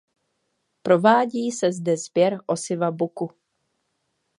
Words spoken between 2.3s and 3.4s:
osiva buku.